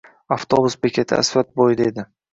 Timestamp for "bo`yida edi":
1.61-2.11